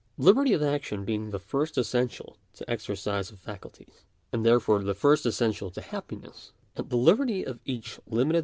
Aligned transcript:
Liberty 0.17 0.51
of 0.53 0.63
action 0.63 1.05
being 1.05 1.29
the 1.29 1.37
first 1.37 1.77
essential 1.77 2.35
to 2.55 2.67
exercise 2.67 3.29
of 3.29 3.37
faculties, 3.37 4.01
and 4.33 4.43
therefore 4.43 4.81
the 4.83 4.95
first 4.95 5.27
essential 5.27 5.69
to 5.69 5.79
happiness; 5.79 6.53
and 6.75 6.89
the 6.89 6.97
liberty 6.97 7.45
of 7.45 7.59
each 7.65 7.99
limited 8.07 8.39